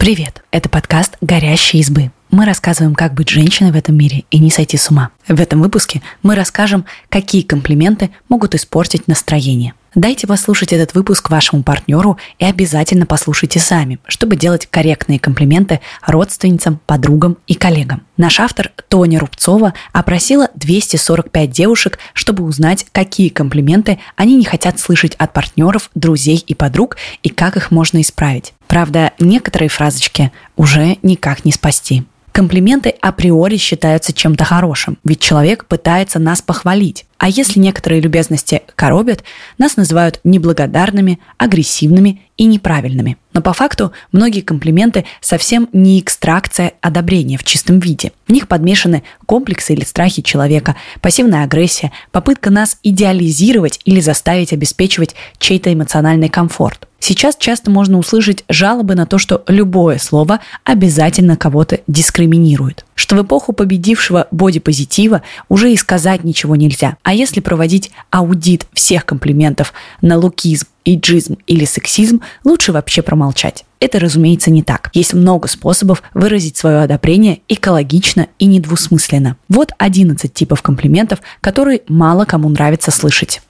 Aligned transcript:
Привет! 0.00 0.42
Это 0.50 0.70
подкаст 0.70 1.18
«Горящие 1.20 1.82
избы». 1.82 2.10
Мы 2.30 2.46
рассказываем, 2.46 2.94
как 2.94 3.12
быть 3.12 3.28
женщиной 3.28 3.70
в 3.70 3.76
этом 3.76 3.98
мире 3.98 4.24
и 4.30 4.38
не 4.38 4.50
сойти 4.50 4.78
с 4.78 4.88
ума. 4.88 5.10
В 5.28 5.38
этом 5.38 5.60
выпуске 5.60 6.00
мы 6.22 6.36
расскажем, 6.36 6.86
какие 7.10 7.42
комплименты 7.42 8.08
могут 8.30 8.54
испортить 8.54 9.08
настроение. 9.08 9.74
Дайте 9.96 10.28
послушать 10.28 10.72
этот 10.72 10.94
выпуск 10.94 11.30
вашему 11.30 11.64
партнеру 11.64 12.16
и 12.38 12.44
обязательно 12.44 13.06
послушайте 13.06 13.58
сами, 13.58 13.98
чтобы 14.06 14.36
делать 14.36 14.68
корректные 14.70 15.18
комплименты 15.18 15.80
родственницам, 16.06 16.80
подругам 16.86 17.38
и 17.48 17.54
коллегам. 17.54 18.02
Наш 18.16 18.38
автор 18.38 18.70
Тоня 18.88 19.18
Рубцова 19.18 19.74
опросила 19.92 20.48
245 20.54 21.50
девушек, 21.50 21.98
чтобы 22.14 22.44
узнать, 22.44 22.86
какие 22.92 23.30
комплименты 23.30 23.98
они 24.14 24.36
не 24.36 24.44
хотят 24.44 24.78
слышать 24.78 25.16
от 25.16 25.32
партнеров, 25.32 25.90
друзей 25.96 26.36
и 26.46 26.54
подруг 26.54 26.96
и 27.24 27.28
как 27.28 27.56
их 27.56 27.72
можно 27.72 28.00
исправить. 28.00 28.54
Правда, 28.68 29.10
некоторые 29.18 29.70
фразочки 29.70 30.30
уже 30.56 30.98
никак 31.02 31.44
не 31.44 31.50
спасти. 31.50 32.04
Комплименты 32.32 32.90
априори 33.00 33.56
считаются 33.56 34.12
чем-то 34.12 34.44
хорошим, 34.44 34.98
ведь 35.04 35.20
человек 35.20 35.64
пытается 35.64 36.18
нас 36.20 36.40
похвалить. 36.40 37.06
А 37.18 37.28
если 37.28 37.58
некоторые 37.58 38.00
любезности 38.00 38.62
коробят, 38.76 39.24
нас 39.58 39.76
называют 39.76 40.20
неблагодарными, 40.22 41.18
агрессивными 41.38 42.22
и 42.36 42.44
неправильными. 42.44 43.18
Но 43.32 43.42
по 43.42 43.52
факту 43.52 43.92
многие 44.12 44.40
комплименты 44.40 45.04
совсем 45.20 45.68
не 45.72 46.00
экстракция 46.00 46.72
одобрения 46.80 47.36
в 47.36 47.44
чистом 47.44 47.80
виде. 47.80 48.12
В 48.26 48.32
них 48.32 48.48
подмешаны 48.48 49.02
комплексы 49.26 49.74
или 49.74 49.84
страхи 49.84 50.22
человека, 50.22 50.76
пассивная 51.00 51.44
агрессия, 51.44 51.90
попытка 52.12 52.50
нас 52.50 52.78
идеализировать 52.82 53.80
или 53.84 54.00
заставить 54.00 54.52
обеспечивать 54.52 55.14
чей-то 55.38 55.72
эмоциональный 55.72 56.28
комфорт. 56.28 56.86
Сейчас 57.00 57.34
часто 57.36 57.70
можно 57.70 57.98
услышать 57.98 58.44
жалобы 58.48 58.94
на 58.94 59.06
то, 59.06 59.18
что 59.18 59.42
любое 59.48 59.98
слово 59.98 60.40
обязательно 60.64 61.36
кого-то 61.36 61.80
дискриминирует. 61.86 62.84
Что 62.94 63.16
в 63.16 63.22
эпоху 63.22 63.52
победившего 63.52 64.28
бодипозитива 64.30 65.22
уже 65.48 65.72
и 65.72 65.76
сказать 65.76 66.24
ничего 66.24 66.56
нельзя. 66.56 66.98
А 67.02 67.14
если 67.14 67.40
проводить 67.40 67.90
аудит 68.10 68.66
всех 68.74 69.06
комплиментов 69.06 69.72
на 70.02 70.18
лукизм, 70.18 70.66
иджизм 70.84 71.38
или 71.46 71.64
сексизм, 71.64 72.20
лучше 72.44 72.72
вообще 72.72 73.02
промолчать. 73.02 73.64
Это, 73.80 73.98
разумеется, 73.98 74.50
не 74.50 74.62
так. 74.62 74.90
Есть 74.92 75.14
много 75.14 75.48
способов 75.48 76.02
выразить 76.12 76.58
свое 76.58 76.82
одобрение 76.82 77.40
экологично 77.48 78.28
и 78.38 78.44
недвусмысленно. 78.44 79.36
Вот 79.48 79.72
11 79.78 80.32
типов 80.32 80.60
комплиментов, 80.60 81.20
которые 81.40 81.80
мало 81.88 82.26
кому 82.26 82.50
нравится 82.50 82.90
слышать. 82.90 83.40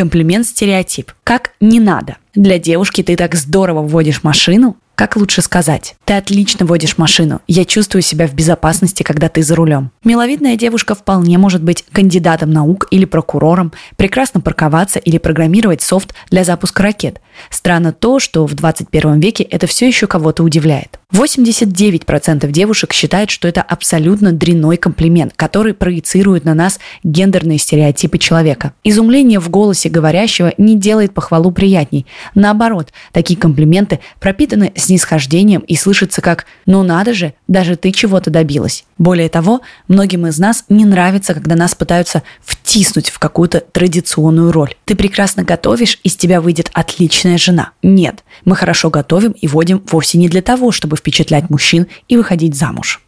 Комплимент-стереотип. 0.00 1.12
Как 1.24 1.52
не 1.60 1.78
надо. 1.78 2.16
Для 2.34 2.58
девушки 2.58 3.02
ты 3.02 3.16
так 3.16 3.34
здорово 3.34 3.82
вводишь 3.82 4.22
машину. 4.22 4.78
Как 4.94 5.14
лучше 5.14 5.42
сказать? 5.42 5.94
Ты 6.06 6.14
отлично 6.14 6.64
водишь 6.64 6.96
машину. 6.96 7.42
Я 7.46 7.66
чувствую 7.66 8.00
себя 8.00 8.26
в 8.26 8.32
безопасности, 8.32 9.02
когда 9.02 9.28
ты 9.28 9.42
за 9.42 9.54
рулем. 9.56 9.90
Миловидная 10.02 10.56
девушка 10.56 10.94
вполне 10.94 11.36
может 11.36 11.62
быть 11.62 11.84
кандидатом 11.92 12.50
наук 12.50 12.86
или 12.90 13.04
прокурором, 13.04 13.72
прекрасно 13.96 14.40
парковаться 14.40 14.98
или 14.98 15.18
программировать 15.18 15.82
софт 15.82 16.14
для 16.30 16.44
запуска 16.44 16.82
ракет. 16.82 17.20
Странно 17.50 17.92
то, 17.92 18.20
что 18.20 18.46
в 18.46 18.54
21 18.54 19.20
веке 19.20 19.42
это 19.42 19.66
все 19.66 19.86
еще 19.86 20.06
кого-то 20.06 20.42
удивляет. 20.42 20.99
89% 21.12 22.50
девушек 22.50 22.92
считают, 22.92 23.30
что 23.30 23.48
это 23.48 23.62
абсолютно 23.62 24.32
дрянной 24.32 24.76
комплимент, 24.76 25.32
который 25.34 25.74
проецирует 25.74 26.44
на 26.44 26.54
нас 26.54 26.78
гендерные 27.02 27.58
стереотипы 27.58 28.18
человека. 28.18 28.72
Изумление 28.84 29.40
в 29.40 29.50
голосе 29.50 29.88
говорящего 29.88 30.52
не 30.56 30.76
делает 30.76 31.12
похвалу 31.12 31.50
приятней. 31.50 32.06
Наоборот, 32.34 32.92
такие 33.12 33.38
комплименты 33.38 34.00
пропитаны 34.20 34.72
снисхождением 34.76 35.60
и 35.60 35.74
слышатся 35.76 36.20
как 36.20 36.46
«ну 36.66 36.82
надо 36.82 37.12
же, 37.12 37.34
даже 37.48 37.76
ты 37.76 37.90
чего-то 37.90 38.30
добилась». 38.30 38.84
Более 38.96 39.28
того, 39.28 39.62
многим 39.88 40.26
из 40.26 40.38
нас 40.38 40.64
не 40.68 40.84
нравится, 40.84 41.34
когда 41.34 41.56
нас 41.56 41.74
пытаются 41.74 42.22
втиснуть 42.70 43.10
в 43.10 43.18
какую-то 43.18 43.58
традиционную 43.60 44.52
роль. 44.52 44.76
Ты 44.84 44.94
прекрасно 44.94 45.42
готовишь, 45.42 45.98
из 46.04 46.14
тебя 46.14 46.40
выйдет 46.40 46.70
отличная 46.72 47.36
жена. 47.36 47.72
Нет, 47.82 48.22
мы 48.44 48.54
хорошо 48.54 48.90
готовим 48.90 49.32
и 49.32 49.48
водим 49.48 49.82
вовсе 49.90 50.18
не 50.18 50.28
для 50.28 50.40
того, 50.40 50.70
чтобы 50.70 50.96
впечатлять 50.96 51.50
мужчин 51.50 51.88
и 52.06 52.16
выходить 52.16 52.54
замуж. 52.54 53.02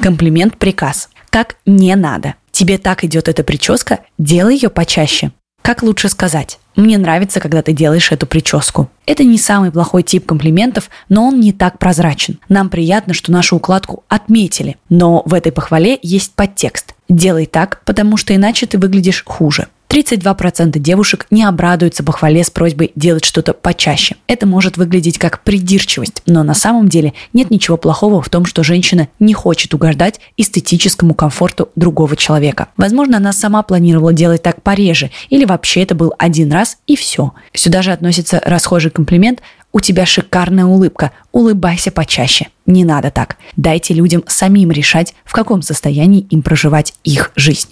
Комплимент-приказ. 0.00 1.08
Как 1.30 1.56
не 1.64 1.96
надо. 1.96 2.34
Тебе 2.50 2.76
так 2.76 3.04
идет 3.04 3.28
эта 3.28 3.42
прическа, 3.42 4.00
делай 4.18 4.56
ее 4.56 4.68
почаще. 4.68 5.32
Как 5.62 5.82
лучше 5.82 6.10
сказать? 6.10 6.58
Мне 6.76 6.98
нравится, 6.98 7.40
когда 7.40 7.62
ты 7.62 7.72
делаешь 7.72 8.12
эту 8.12 8.26
прическу. 8.26 8.90
Это 9.06 9.24
не 9.24 9.38
самый 9.38 9.70
плохой 9.70 10.02
тип 10.02 10.26
комплиментов, 10.26 10.90
но 11.08 11.28
он 11.28 11.40
не 11.40 11.52
так 11.52 11.78
прозрачен. 11.78 12.38
Нам 12.48 12.68
приятно, 12.68 13.14
что 13.14 13.32
нашу 13.32 13.56
укладку 13.56 14.04
отметили, 14.08 14.76
но 14.90 15.22
в 15.24 15.32
этой 15.32 15.52
похвале 15.52 15.98
есть 16.02 16.34
подтекст. 16.34 16.94
Делай 17.12 17.44
так, 17.44 17.82
потому 17.84 18.16
что 18.16 18.34
иначе 18.34 18.64
ты 18.64 18.78
выглядишь 18.78 19.22
хуже. 19.26 19.68
32% 19.92 20.78
девушек 20.78 21.26
не 21.30 21.44
обрадуются 21.44 22.02
похвале 22.02 22.42
с 22.42 22.48
просьбой 22.48 22.92
делать 22.94 23.26
что-то 23.26 23.52
почаще. 23.52 24.16
Это 24.26 24.46
может 24.46 24.78
выглядеть 24.78 25.18
как 25.18 25.42
придирчивость, 25.42 26.22
но 26.24 26.42
на 26.42 26.54
самом 26.54 26.88
деле 26.88 27.12
нет 27.34 27.50
ничего 27.50 27.76
плохого 27.76 28.22
в 28.22 28.30
том, 28.30 28.46
что 28.46 28.64
женщина 28.64 29.08
не 29.20 29.34
хочет 29.34 29.74
угождать 29.74 30.18
эстетическому 30.38 31.12
комфорту 31.12 31.68
другого 31.76 32.16
человека. 32.16 32.68
Возможно, 32.78 33.18
она 33.18 33.34
сама 33.34 33.62
планировала 33.62 34.14
делать 34.14 34.42
так 34.42 34.62
пореже, 34.62 35.10
или 35.28 35.44
вообще 35.44 35.82
это 35.82 35.94
был 35.94 36.14
один 36.16 36.50
раз 36.52 36.78
и 36.86 36.96
все. 36.96 37.34
Сюда 37.52 37.82
же 37.82 37.92
относится 37.92 38.40
расхожий 38.42 38.90
комплимент 38.90 39.42
у 39.74 39.80
тебя 39.80 40.06
шикарная 40.06 40.64
улыбка, 40.64 41.12
улыбайся 41.32 41.90
почаще. 41.90 42.48
Не 42.64 42.84
надо 42.84 43.10
так. 43.10 43.36
Дайте 43.56 43.92
людям 43.92 44.24
самим 44.26 44.70
решать, 44.70 45.14
в 45.24 45.32
каком 45.32 45.60
состоянии 45.60 46.26
им 46.30 46.42
проживать 46.42 46.94
их 47.04 47.32
жизнь. 47.36 47.68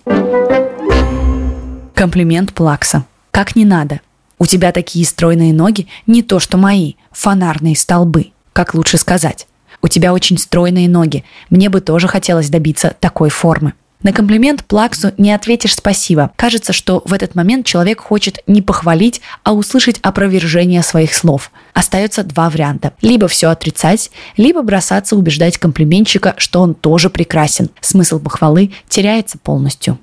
Комплимент 2.01 2.55
плакса. 2.55 3.05
Как 3.31 3.57
не 3.57 3.67
надо. 3.67 4.01
У 4.39 4.47
тебя 4.47 4.73
такие 4.73 5.05
стройные 5.05 5.53
ноги, 5.53 5.87
не 6.07 6.23
то 6.23 6.41
что 6.41 6.57
мои, 6.57 6.95
фонарные 7.13 7.77
столбы. 7.77 8.29
Как 8.55 8.73
лучше 8.73 8.97
сказать? 8.97 9.47
У 9.83 9.89
тебя 9.89 10.15
очень 10.15 10.39
стройные 10.39 10.89
ноги. 10.89 11.25
Мне 11.51 11.69
бы 11.69 11.83
тоже 11.83 12.09
хотелось 12.09 12.49
добиться 12.49 12.97
такой 13.01 13.29
формы. 13.29 13.75
На 14.03 14.15
комплимент 14.15 14.65
Плаксу 14.65 15.13
не 15.19 15.31
ответишь 15.31 15.75
спасибо. 15.75 16.31
Кажется, 16.37 16.73
что 16.73 17.03
в 17.05 17.13
этот 17.13 17.35
момент 17.35 17.67
человек 17.67 18.01
хочет 18.01 18.39
не 18.47 18.63
похвалить, 18.63 19.21
а 19.43 19.53
услышать 19.53 19.99
опровержение 20.01 20.83
своих 20.83 21.13
слов. 21.13 21.53
Остается 21.75 22.23
два 22.23 22.49
варианта. 22.49 22.95
Либо 23.03 23.29
все 23.29 23.49
отрицать, 23.49 24.11
либо 24.39 24.63
бросаться 24.63 25.17
убеждать 25.17 25.59
комплиментчика, 25.59 26.33
что 26.39 26.63
он 26.63 26.73
тоже 26.73 27.11
прекрасен. 27.11 27.69
Смысл 27.83 28.21
похвалы 28.21 28.73
теряется 28.89 29.37
полностью. 29.37 29.99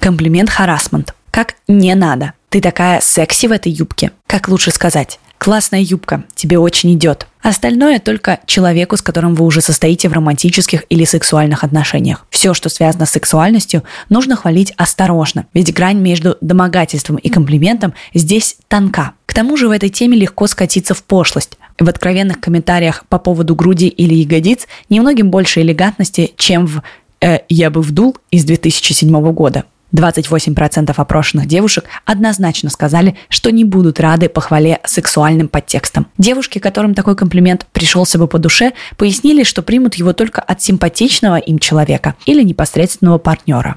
Комплимент-харасмент. 0.00 1.14
Как 1.30 1.56
не 1.68 1.94
надо. 1.94 2.32
Ты 2.48 2.62
такая 2.62 3.00
секси 3.02 3.46
в 3.46 3.52
этой 3.52 3.70
юбке. 3.70 4.12
Как 4.26 4.48
лучше 4.48 4.70
сказать? 4.70 5.20
Классная 5.36 5.80
юбка, 5.80 6.24
тебе 6.34 6.58
очень 6.58 6.92
идет. 6.94 7.26
Остальное 7.42 7.98
только 7.98 8.40
человеку, 8.46 8.96
с 8.96 9.02
которым 9.02 9.34
вы 9.34 9.44
уже 9.44 9.60
состоите 9.60 10.08
в 10.08 10.12
романтических 10.12 10.84
или 10.88 11.04
сексуальных 11.04 11.64
отношениях. 11.64 12.26
Все, 12.30 12.54
что 12.54 12.68
связано 12.68 13.06
с 13.06 13.10
сексуальностью, 13.10 13.82
нужно 14.08 14.36
хвалить 14.36 14.72
осторожно, 14.76 15.46
ведь 15.54 15.72
грань 15.72 15.98
между 15.98 16.36
домогательством 16.40 17.16
и 17.16 17.28
комплиментом 17.28 17.94
здесь 18.12 18.56
тонка. 18.68 19.12
К 19.26 19.34
тому 19.34 19.56
же 19.56 19.68
в 19.68 19.70
этой 19.70 19.90
теме 19.90 20.18
легко 20.18 20.46
скатиться 20.46 20.94
в 20.94 21.02
пошлость. 21.04 21.58
В 21.78 21.88
откровенных 21.88 22.40
комментариях 22.40 23.04
по 23.08 23.18
поводу 23.18 23.54
груди 23.54 23.88
или 23.88 24.14
ягодиц 24.14 24.66
немногим 24.88 25.30
больше 25.30 25.60
элегантности, 25.60 26.32
чем 26.36 26.66
в 26.66 26.82
э, 27.20 27.38
«я 27.48 27.70
бы 27.70 27.80
вдул» 27.80 28.16
из 28.30 28.44
2007 28.44 29.32
года. 29.32 29.64
28% 29.92 30.92
опрошенных 30.96 31.46
девушек 31.46 31.84
однозначно 32.04 32.70
сказали, 32.70 33.16
что 33.28 33.50
не 33.50 33.64
будут 33.64 34.00
рады 34.00 34.28
похвале 34.28 34.80
сексуальным 34.84 35.48
подтекстом. 35.48 36.06
Девушки, 36.18 36.58
которым 36.58 36.94
такой 36.94 37.16
комплимент 37.16 37.66
пришелся 37.72 38.18
бы 38.18 38.26
по 38.28 38.38
душе, 38.38 38.72
пояснили, 38.96 39.42
что 39.42 39.62
примут 39.62 39.94
его 39.94 40.12
только 40.12 40.40
от 40.40 40.62
симпатичного 40.62 41.38
им 41.38 41.58
человека 41.58 42.14
или 42.26 42.42
непосредственного 42.42 43.18
партнера. 43.18 43.76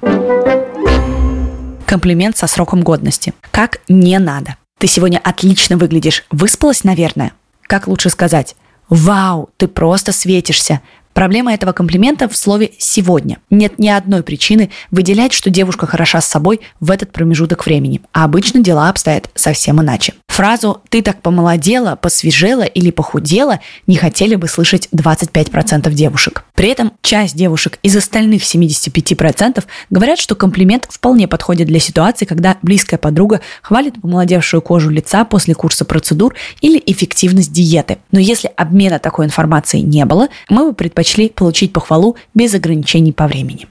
Комплимент 1.86 2.38
со 2.38 2.48
сроком 2.48 2.82
годности. 2.82 3.34
Как 3.52 3.82
не 3.88 4.18
надо. 4.20 4.58
Ты 4.80 4.88
сегодня 4.88 5.20
отлично 5.24 5.78
выглядишь. 5.78 6.26
Выспалась, 6.32 6.84
наверное? 6.84 7.34
Как 7.64 7.88
лучше 7.88 8.10
сказать? 8.10 8.56
Вау, 8.90 9.50
ты 9.58 9.68
просто 9.68 10.12
светишься. 10.12 10.82
Проблема 11.14 11.54
этого 11.54 11.72
комплимента 11.74 12.28
в 12.28 12.36
слове 12.36 12.72
«сегодня». 12.80 13.38
Нет 13.50 13.78
ни 13.78 13.88
одной 13.88 14.24
причины 14.24 14.72
выделять, 14.92 15.34
что 15.34 15.50
девушка 15.50 15.86
хороша 15.86 16.22
с 16.22 16.28
собой 16.28 16.62
в 16.80 16.92
этот 16.92 17.12
промежуток 17.12 17.66
времени, 17.66 18.02
а 18.12 18.26
обычно 18.26 18.62
дела 18.62 18.90
обстоят 18.90 19.30
совсем 19.36 19.82
иначе. 19.82 20.14
Фразу 20.34 20.82
«ты 20.90 21.04
так 21.04 21.22
помолодела, 21.22 21.96
посвежела 21.96 22.64
или 22.64 22.90
похудела» 22.90 23.60
не 23.86 23.98
хотели 23.98 24.34
бы 24.34 24.48
слышать 24.48 24.90
25% 24.92 25.92
девушек. 25.92 26.44
При 26.56 26.70
этом 26.70 26.94
часть 27.04 27.36
девушек 27.36 27.78
из 27.84 27.96
остальных 27.96 28.42
75% 28.42 29.64
говорят, 29.92 30.18
что 30.18 30.34
комплимент 30.34 30.88
вполне 30.90 31.28
подходит 31.28 31.68
для 31.68 31.80
ситуации, 31.80 32.26
когда 32.26 32.58
близкая 32.64 32.98
подруга 32.98 33.42
хвалит 33.62 34.02
помолодевшую 34.02 34.64
кожу 34.64 34.90
лица 34.90 35.24
после 35.24 35.54
курса 35.54 35.86
процедур 35.86 36.34
или 36.62 36.82
эффективность 36.84 37.52
диеты. 37.52 38.00
Но 38.12 38.20
если 38.20 38.50
обмена 38.58 38.98
такой 38.98 39.28
информацией 39.28 39.84
не 39.84 40.04
было, 40.04 40.30
мы 40.50 40.70
бы 40.70 40.74
предпочли 40.74 41.30
получить 41.30 41.74
похвалу 41.74 42.16
без 42.34 42.56
ограничений 42.56 43.12
по 43.12 43.28
времени. 43.28 43.68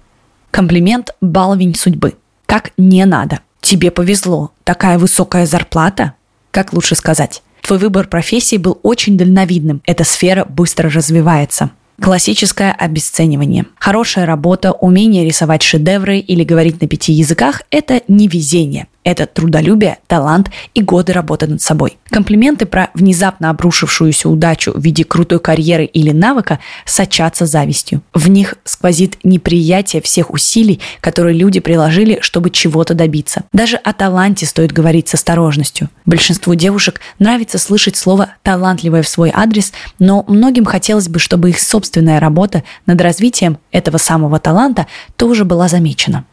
Комплимент– 0.53 1.13
баловень 1.21 1.75
судьбы. 1.75 2.15
Как 2.47 2.71
не 2.77 3.05
надо. 3.05 3.41
Тебе 3.61 3.91
повезло. 3.91 4.53
Такая 4.63 4.97
высокая 4.97 5.45
зарплата. 5.45 6.15
Как 6.53 6.73
лучше 6.75 6.95
сказать? 6.95 7.43
Твой 7.63 7.79
выбор 7.79 8.07
профессии 8.07 8.57
был 8.57 8.79
очень 8.83 9.17
дальновидным. 9.17 9.81
Эта 9.87 10.05
сфера 10.05 10.45
быстро 10.45 10.91
развивается. 10.91 11.71
Классическое 12.01 12.73
обесценивание. 12.73 13.65
Хорошая 13.79 14.27
работа, 14.27 14.73
умение 14.73 15.25
рисовать 15.25 15.63
шедевры 15.63 16.19
или 16.19 16.45
говорить 16.45 16.81
на 16.83 16.89
пяти 16.89 17.13
языках– 17.13 17.63
это 17.71 18.03
не 18.07 18.29
везение. 18.29 18.87
Это 19.05 19.27
трудолюбие, 19.27 19.99
талант 20.07 20.51
и 20.75 20.83
годы 20.83 21.13
работы 21.13 21.47
над 21.47 21.61
собой. 21.61 21.99
Комплименты 22.11 22.67
про 22.67 22.91
внезапно 22.95 23.51
обрушившуюся 23.51 24.29
удачу 24.29 24.73
в 24.73 24.81
виде 24.81 25.05
крутой 25.05 25.41
карьеры 25.41 25.85
или 25.85 26.13
навыка 26.13 26.61
сочатся 26.85 27.47
завистью. 27.47 28.03
В 28.15 28.29
них 28.29 28.55
сквозит 28.65 29.19
неприятие 29.25 30.03
всех 30.03 30.31
усилий, 30.31 30.81
которые 31.01 31.37
люди 31.37 31.59
приложили, 31.59 32.19
чтобы 32.21 32.51
чего-то 32.51 32.95
добиться. 32.95 33.43
Даже 33.53 33.77
о 33.77 33.93
таланте 33.93 34.47
стоит 34.47 34.73
говорить 34.73 35.09
с 35.09 35.15
осторожностью. 35.15 35.89
Большинству 36.07 36.55
девушек 36.55 37.01
нравится 37.19 37.59
слышать 37.59 37.97
слово 37.97 38.35
«талантливое» 38.43 39.03
в 39.03 39.09
свой 39.09 39.33
адрес, 39.35 39.73
но 39.99 40.25
многим 40.29 40.65
хотелось 40.65 41.09
бы, 41.09 41.19
чтобы 41.19 41.51
их 41.51 41.61
собственная 41.61 42.21
работа 42.21 42.63
над 42.87 43.01
развитием 43.01 43.59
этого 43.73 43.99
самого 43.99 44.39
таланта 44.39 44.87
тоже 45.17 45.45
была 45.45 45.67
замечена. 45.69 46.25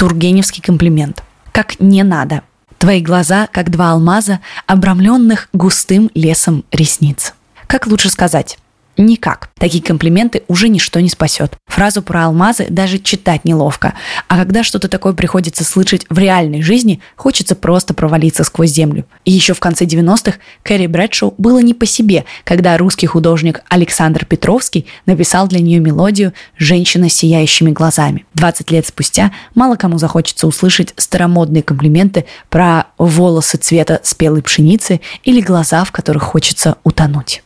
Тургеневский 0.00 0.62
комплимент. 0.62 1.22
Как 1.52 1.78
не 1.78 2.02
надо. 2.04 2.40
Твои 2.78 3.02
глаза, 3.02 3.46
как 3.52 3.68
два 3.68 3.90
алмаза, 3.90 4.40
обрамленных 4.66 5.50
густым 5.52 6.10
лесом 6.14 6.64
ресниц. 6.72 7.34
Как 7.66 7.86
лучше 7.86 8.08
сказать? 8.08 8.56
Никак. 8.96 9.50
Такие 9.58 9.82
комплименты 9.82 10.42
уже 10.48 10.68
ничто 10.68 11.00
не 11.00 11.08
спасет. 11.08 11.54
Фразу 11.66 12.02
про 12.02 12.26
алмазы 12.26 12.66
даже 12.68 12.98
читать 12.98 13.44
неловко. 13.44 13.94
А 14.28 14.36
когда 14.36 14.62
что-то 14.62 14.88
такое 14.88 15.12
приходится 15.14 15.64
слышать 15.64 16.04
в 16.10 16.18
реальной 16.18 16.60
жизни, 16.60 17.00
хочется 17.16 17.54
просто 17.54 17.94
провалиться 17.94 18.44
сквозь 18.44 18.70
землю. 18.70 19.06
И 19.24 19.32
еще 19.32 19.54
в 19.54 19.60
конце 19.60 19.86
90-х 19.86 20.38
Кэрри 20.62 20.86
Брэдшоу 20.86 21.34
было 21.38 21.60
не 21.60 21.72
по 21.72 21.86
себе, 21.86 22.24
когда 22.44 22.76
русский 22.76 23.06
художник 23.06 23.62
Александр 23.68 24.24
Петровский 24.24 24.86
написал 25.06 25.48
для 25.48 25.60
нее 25.60 25.80
мелодию 25.80 26.34
«Женщина 26.58 27.08
с 27.08 27.14
сияющими 27.14 27.70
глазами». 27.70 28.26
20 28.34 28.70
лет 28.70 28.86
спустя 28.86 29.32
мало 29.54 29.76
кому 29.76 29.98
захочется 29.98 30.46
услышать 30.46 30.92
старомодные 30.96 31.62
комплименты 31.62 32.26
про 32.50 32.86
волосы 32.98 33.56
цвета 33.56 34.00
спелой 34.02 34.42
пшеницы 34.42 35.00
или 35.24 35.40
глаза, 35.40 35.84
в 35.84 35.92
которых 35.92 36.24
хочется 36.24 36.76
утонуть. 36.84 37.42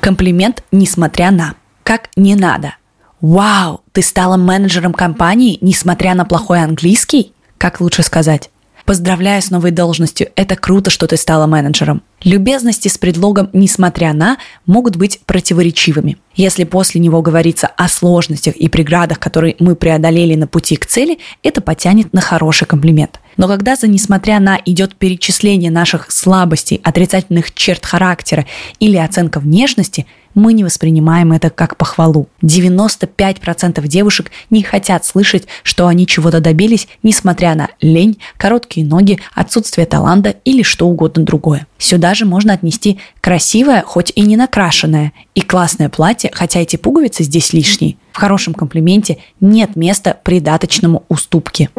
Комплимент 0.00 0.64
несмотря 0.72 1.30
на. 1.30 1.54
Как 1.82 2.08
не 2.16 2.34
надо. 2.34 2.74
Вау, 3.20 3.82
ты 3.92 4.00
стала 4.00 4.38
менеджером 4.38 4.94
компании, 4.94 5.58
несмотря 5.60 6.14
на 6.14 6.24
плохой 6.24 6.62
английский? 6.62 7.34
Как 7.58 7.80
лучше 7.80 8.02
сказать? 8.02 8.50
Поздравляю 8.86 9.42
с 9.42 9.50
новой 9.50 9.72
должностью, 9.72 10.30
это 10.36 10.56
круто, 10.56 10.90
что 10.90 11.06
ты 11.06 11.18
стала 11.18 11.46
менеджером. 11.46 12.02
Любезности 12.24 12.88
с 12.88 12.96
предлогом 12.96 13.50
«несмотря 13.52 14.14
на» 14.14 14.38
могут 14.64 14.96
быть 14.96 15.20
противоречивыми. 15.26 16.16
Если 16.34 16.64
после 16.64 17.00
него 17.00 17.20
говорится 17.20 17.66
о 17.66 17.88
сложностях 17.88 18.56
и 18.56 18.68
преградах, 18.68 19.18
которые 19.18 19.54
мы 19.58 19.76
преодолели 19.76 20.34
на 20.34 20.46
пути 20.46 20.76
к 20.76 20.86
цели, 20.86 21.18
это 21.42 21.60
потянет 21.60 22.12
на 22.14 22.22
хороший 22.22 22.66
комплимент. 22.66 23.19
Но 23.36 23.48
когда 23.48 23.76
за 23.76 23.88
«несмотря 23.88 24.40
на» 24.40 24.58
идет 24.64 24.96
перечисление 24.96 25.70
наших 25.70 26.10
слабостей, 26.10 26.80
отрицательных 26.82 27.52
черт 27.54 27.84
характера 27.84 28.46
или 28.78 28.96
оценка 28.96 29.40
внешности– 29.40 30.06
мы 30.34 30.52
не 30.52 30.64
воспринимаем 30.64 31.32
это 31.32 31.50
как 31.50 31.76
похвалу. 31.76 32.28
95% 32.42 33.86
девушек 33.86 34.30
не 34.50 34.62
хотят 34.62 35.04
слышать, 35.04 35.46
что 35.62 35.86
они 35.86 36.06
чего-то 36.06 36.40
добились, 36.40 36.88
несмотря 37.02 37.54
на 37.54 37.70
лень, 37.80 38.18
короткие 38.36 38.86
ноги, 38.86 39.18
отсутствие 39.34 39.86
таланта 39.86 40.30
или 40.44 40.62
что 40.62 40.86
угодно 40.86 41.24
другое. 41.24 41.66
Сюда 41.78 42.14
же 42.14 42.24
можно 42.26 42.52
отнести 42.52 42.98
красивое, 43.20 43.82
хоть 43.82 44.12
и 44.14 44.22
не 44.22 44.36
накрашенное, 44.36 45.12
и 45.34 45.40
классное 45.40 45.88
платье, 45.88 46.30
хотя 46.32 46.60
эти 46.60 46.76
пуговицы 46.76 47.24
здесь 47.24 47.52
лишние. 47.52 47.96
В 48.12 48.18
хорошем 48.18 48.54
комплименте 48.54 49.18
нет 49.40 49.76
места 49.76 50.16
придаточному 50.22 51.04
уступке. 51.08 51.70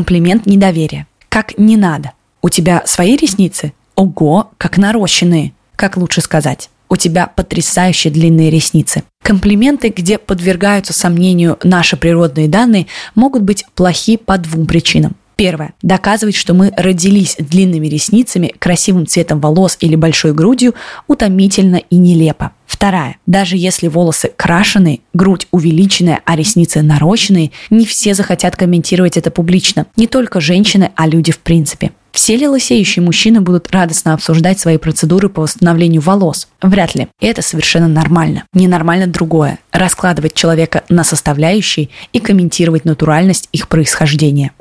Комплимент 0.00 0.46
недоверия. 0.46 1.06
Как 1.28 1.58
не 1.58 1.76
надо. 1.76 2.12
У 2.40 2.48
тебя 2.48 2.82
свои 2.86 3.16
ресницы? 3.16 3.74
Ого, 3.96 4.50
как 4.56 4.78
нарощенные. 4.78 5.52
Как 5.76 5.98
лучше 5.98 6.22
сказать? 6.22 6.70
У 6.88 6.96
тебя 6.96 7.26
потрясающие 7.26 8.10
длинные 8.10 8.48
ресницы. 8.48 9.02
Комплименты, 9.22 9.90
где 9.90 10.16
подвергаются 10.16 10.94
сомнению 10.94 11.58
наши 11.64 11.98
природные 11.98 12.48
данные, 12.48 12.86
могут 13.14 13.42
быть 13.42 13.66
плохи 13.74 14.16
по 14.16 14.38
двум 14.38 14.66
причинам. 14.66 15.16
Первое. 15.40 15.72
Доказывать, 15.80 16.36
что 16.36 16.52
мы 16.52 16.70
родились 16.76 17.34
длинными 17.38 17.86
ресницами, 17.86 18.52
красивым 18.58 19.06
цветом 19.06 19.40
волос 19.40 19.78
или 19.80 19.96
большой 19.96 20.34
грудью, 20.34 20.74
утомительно 21.06 21.76
и 21.76 21.96
нелепо. 21.96 22.52
Вторая. 22.66 23.16
Даже 23.24 23.56
если 23.56 23.88
волосы 23.88 24.32
крашеные, 24.36 25.00
грудь 25.14 25.48
увеличенная, 25.50 26.20
а 26.26 26.36
ресницы 26.36 26.82
нарощенные, 26.82 27.52
не 27.70 27.86
все 27.86 28.12
захотят 28.12 28.54
комментировать 28.54 29.16
это 29.16 29.30
публично. 29.30 29.86
Не 29.96 30.06
только 30.06 30.42
женщины, 30.42 30.90
а 30.94 31.06
люди 31.06 31.32
в 31.32 31.38
принципе. 31.38 31.92
Все 32.12 32.36
ли 32.36 32.46
лысеющие 32.46 33.02
мужчины 33.02 33.40
будут 33.40 33.70
радостно 33.70 34.12
обсуждать 34.12 34.60
свои 34.60 34.76
процедуры 34.76 35.30
по 35.30 35.40
восстановлению 35.40 36.02
волос? 36.02 36.48
Вряд 36.60 36.94
ли. 36.94 37.08
Это 37.18 37.40
совершенно 37.40 37.88
нормально. 37.88 38.44
Ненормально 38.52 39.06
другое. 39.06 39.58
Раскладывать 39.72 40.34
человека 40.34 40.84
на 40.90 41.02
составляющие 41.02 41.88
и 42.12 42.20
комментировать 42.20 42.84
натуральность 42.84 43.48
их 43.52 43.68
происхождения. 43.68 44.52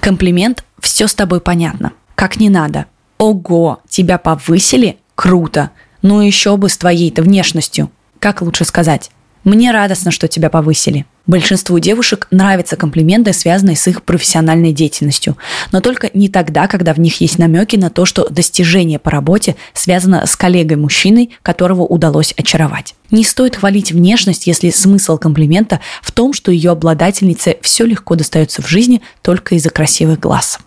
Комплимент 0.00 0.64
«все 0.80 1.06
с 1.06 1.14
тобой 1.14 1.40
понятно». 1.40 1.92
Как 2.14 2.38
не 2.38 2.50
надо. 2.50 2.86
Ого, 3.18 3.80
тебя 3.88 4.18
повысили? 4.18 4.98
Круто. 5.14 5.70
Ну 6.02 6.20
еще 6.20 6.56
бы 6.56 6.68
с 6.68 6.76
твоей-то 6.76 7.22
внешностью. 7.22 7.90
Как 8.18 8.42
лучше 8.42 8.64
сказать? 8.64 9.10
Мне 9.44 9.70
радостно, 9.72 10.10
что 10.10 10.28
тебя 10.28 10.50
повысили. 10.50 11.06
Большинству 11.26 11.78
девушек 11.78 12.26
нравятся 12.30 12.76
комплименты, 12.76 13.32
связанные 13.32 13.76
с 13.76 13.86
их 13.86 14.02
профессиональной 14.02 14.72
деятельностью, 14.72 15.36
но 15.72 15.80
только 15.80 16.10
не 16.12 16.28
тогда, 16.28 16.66
когда 16.66 16.92
в 16.92 16.98
них 16.98 17.20
есть 17.20 17.38
намеки 17.38 17.76
на 17.76 17.88
то, 17.88 18.04
что 18.04 18.28
достижение 18.28 18.98
по 18.98 19.10
работе 19.10 19.56
связано 19.72 20.26
с 20.26 20.36
коллегой-мужчиной, 20.36 21.30
которого 21.42 21.82
удалось 21.82 22.34
очаровать. 22.36 22.94
Не 23.10 23.24
стоит 23.24 23.56
хвалить 23.56 23.92
внешность, 23.92 24.46
если 24.46 24.70
смысл 24.70 25.18
комплимента 25.18 25.80
в 26.02 26.12
том, 26.12 26.32
что 26.32 26.50
ее 26.50 26.72
обладательнице 26.72 27.58
все 27.62 27.84
легко 27.84 28.16
достается 28.16 28.60
в 28.62 28.68
жизни 28.68 29.00
только 29.22 29.54
из-за 29.54 29.70
красивых 29.70 30.18
глаз. 30.18 30.58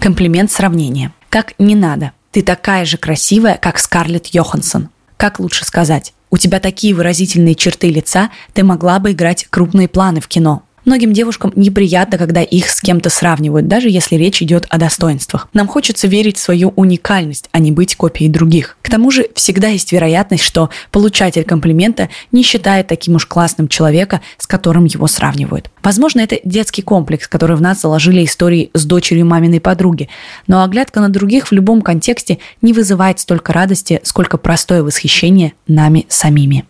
Комплимент 0.00 0.52
сравнения. 0.52 1.12
Как 1.30 1.54
не 1.58 1.74
надо. 1.74 2.12
Ты 2.30 2.42
такая 2.42 2.84
же 2.84 2.96
красивая, 2.96 3.58
как 3.60 3.78
Скарлетт 3.78 4.26
Йоханссон. 4.26 4.90
Как 5.16 5.40
лучше 5.40 5.64
сказать? 5.64 6.12
У 6.30 6.38
тебя 6.38 6.60
такие 6.60 6.94
выразительные 6.94 7.54
черты 7.54 7.88
лица, 7.90 8.30
ты 8.52 8.64
могла 8.64 8.98
бы 8.98 9.12
играть 9.12 9.46
крупные 9.48 9.88
планы 9.88 10.20
в 10.20 10.28
кино. 10.28 10.65
Многим 10.86 11.12
девушкам 11.12 11.52
неприятно, 11.56 12.16
когда 12.16 12.42
их 12.42 12.70
с 12.70 12.80
кем-то 12.80 13.10
сравнивают, 13.10 13.66
даже 13.66 13.90
если 13.90 14.14
речь 14.14 14.40
идет 14.40 14.66
о 14.70 14.78
достоинствах. 14.78 15.48
Нам 15.52 15.66
хочется 15.66 16.06
верить 16.06 16.36
в 16.36 16.40
свою 16.40 16.72
уникальность, 16.76 17.48
а 17.50 17.58
не 17.58 17.72
быть 17.72 17.96
копией 17.96 18.30
других. 18.30 18.78
К 18.82 18.88
тому 18.88 19.10
же 19.10 19.28
всегда 19.34 19.66
есть 19.66 19.90
вероятность, 19.90 20.44
что 20.44 20.70
получатель 20.92 21.42
комплимента 21.42 22.08
не 22.30 22.44
считает 22.44 22.86
таким 22.86 23.16
уж 23.16 23.26
классным 23.26 23.66
человека, 23.66 24.20
с 24.38 24.46
которым 24.46 24.84
его 24.84 25.08
сравнивают. 25.08 25.72
Возможно, 25.82 26.20
это 26.20 26.38
детский 26.44 26.82
комплекс, 26.82 27.26
который 27.26 27.56
в 27.56 27.60
нас 27.60 27.80
заложили 27.80 28.24
истории 28.24 28.70
с 28.72 28.84
дочерью 28.84 29.26
маминой 29.26 29.60
подруги. 29.60 30.08
Но 30.46 30.62
оглядка 30.62 31.00
на 31.00 31.08
других 31.08 31.48
в 31.48 31.52
любом 31.52 31.82
контексте 31.82 32.38
не 32.62 32.72
вызывает 32.72 33.18
столько 33.18 33.52
радости, 33.52 33.98
сколько 34.04 34.38
простое 34.38 34.84
восхищение 34.84 35.54
нами 35.66 36.06
самими. 36.08 36.64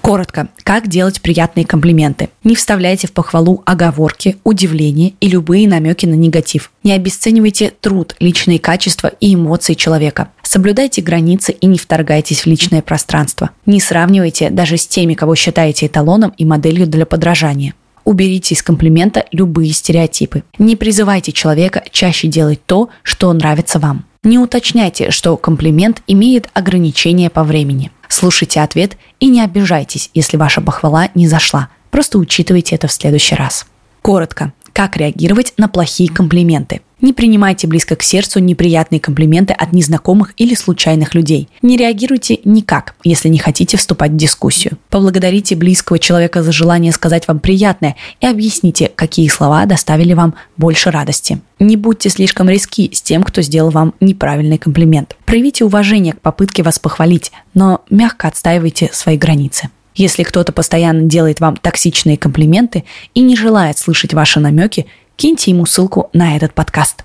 Коротко, 0.00 0.48
как 0.64 0.88
делать 0.88 1.20
приятные 1.20 1.66
комплименты. 1.66 2.30
Не 2.42 2.56
вставляйте 2.56 3.06
в 3.06 3.12
похвалу 3.12 3.62
оговорки, 3.66 4.38
удивления 4.44 5.12
и 5.20 5.28
любые 5.28 5.68
намеки 5.68 6.06
на 6.06 6.14
негатив. 6.14 6.72
Не 6.82 6.92
обесценивайте 6.92 7.72
труд, 7.80 8.16
личные 8.18 8.58
качества 8.58 9.12
и 9.20 9.34
эмоции 9.34 9.74
человека. 9.74 10.30
Соблюдайте 10.42 11.02
границы 11.02 11.52
и 11.52 11.66
не 11.66 11.78
вторгайтесь 11.78 12.42
в 12.42 12.46
личное 12.46 12.82
пространство. 12.82 13.50
Не 13.66 13.80
сравнивайте 13.80 14.50
даже 14.50 14.78
с 14.78 14.86
теми, 14.86 15.14
кого 15.14 15.34
считаете 15.34 15.86
эталоном 15.86 16.32
и 16.36 16.44
моделью 16.44 16.86
для 16.86 17.06
подражания. 17.06 17.74
Уберите 18.04 18.54
из 18.54 18.62
комплимента 18.62 19.26
любые 19.30 19.72
стереотипы. 19.72 20.42
Не 20.58 20.74
призывайте 20.74 21.32
человека 21.32 21.84
чаще 21.90 22.28
делать 22.28 22.60
то, 22.64 22.88
что 23.02 23.32
нравится 23.32 23.78
вам. 23.78 24.06
Не 24.22 24.38
уточняйте, 24.38 25.10
что 25.10 25.36
комплимент 25.36 26.02
имеет 26.06 26.48
ограничения 26.54 27.30
по 27.30 27.44
времени. 27.44 27.90
Слушайте 28.10 28.60
ответ 28.60 28.96
и 29.20 29.28
не 29.28 29.40
обижайтесь, 29.40 30.10
если 30.14 30.36
ваша 30.36 30.60
похвала 30.60 31.10
не 31.14 31.28
зашла. 31.28 31.68
Просто 31.92 32.18
учитывайте 32.18 32.74
это 32.74 32.88
в 32.88 32.92
следующий 32.92 33.36
раз. 33.36 33.66
Коротко. 34.02 34.52
Как 34.72 34.96
реагировать 34.96 35.54
на 35.58 35.68
плохие 35.68 36.10
комплименты? 36.10 36.80
Не 37.00 37.14
принимайте 37.14 37.66
близко 37.66 37.96
к 37.96 38.02
сердцу 38.02 38.40
неприятные 38.40 39.00
комплименты 39.00 39.54
от 39.54 39.72
незнакомых 39.72 40.34
или 40.36 40.54
случайных 40.54 41.14
людей. 41.14 41.48
Не 41.62 41.76
реагируйте 41.76 42.40
никак, 42.44 42.94
если 43.04 43.28
не 43.28 43.38
хотите 43.38 43.76
вступать 43.76 44.12
в 44.12 44.16
дискуссию. 44.16 44.76
Поблагодарите 44.90 45.56
близкого 45.56 45.98
человека 45.98 46.42
за 46.42 46.52
желание 46.52 46.92
сказать 46.92 47.26
вам 47.26 47.40
приятное 47.40 47.96
и 48.20 48.26
объясните, 48.26 48.90
какие 48.94 49.28
слова 49.28 49.64
доставили 49.64 50.12
вам 50.12 50.34
больше 50.56 50.90
радости. 50.90 51.40
Не 51.58 51.76
будьте 51.76 52.10
слишком 52.10 52.48
риски 52.50 52.90
с 52.92 53.00
тем, 53.00 53.22
кто 53.22 53.40
сделал 53.40 53.70
вам 53.70 53.94
неправильный 54.00 54.58
комплимент. 54.58 55.16
Проявите 55.24 55.64
уважение 55.64 56.12
к 56.12 56.20
попытке 56.20 56.62
вас 56.62 56.78
похвалить, 56.78 57.32
но 57.54 57.82
мягко 57.88 58.28
отстаивайте 58.28 58.90
свои 58.92 59.16
границы. 59.16 59.70
Если 59.94 60.22
кто-то 60.22 60.52
постоянно 60.52 61.02
делает 61.02 61.40
вам 61.40 61.56
токсичные 61.56 62.16
комплименты 62.16 62.84
и 63.14 63.20
не 63.20 63.36
желает 63.36 63.76
слышать 63.76 64.14
ваши 64.14 64.40
намеки, 64.40 64.86
киньте 65.20 65.50
ему 65.50 65.66
ссылку 65.66 66.08
на 66.14 66.34
этот 66.34 66.54
подкаст. 66.54 67.04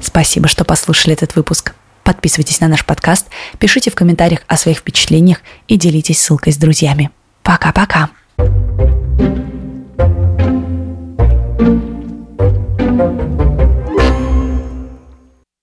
Спасибо, 0.00 0.48
что 0.48 0.64
послушали 0.64 1.14
этот 1.14 1.36
выпуск. 1.36 1.74
Подписывайтесь 2.02 2.60
на 2.60 2.66
наш 2.66 2.84
подкаст, 2.84 3.28
пишите 3.60 3.92
в 3.92 3.94
комментариях 3.94 4.40
о 4.48 4.56
своих 4.56 4.78
впечатлениях 4.78 5.38
и 5.68 5.76
делитесь 5.76 6.20
ссылкой 6.20 6.52
с 6.52 6.56
друзьями. 6.56 7.12
Пока-пока. 7.44 8.10
thank 8.36 9.38
you 9.38 9.57